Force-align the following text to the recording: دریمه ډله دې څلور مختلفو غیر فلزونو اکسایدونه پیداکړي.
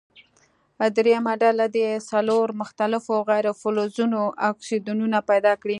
دریمه 0.95 1.33
ډله 1.43 1.65
دې 1.75 1.87
څلور 2.11 2.45
مختلفو 2.61 3.15
غیر 3.29 3.45
فلزونو 3.61 4.21
اکسایدونه 4.49 5.17
پیداکړي. 5.29 5.69